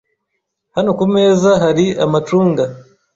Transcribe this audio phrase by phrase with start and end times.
[0.75, 2.63] Hano kumeza hari amacunga.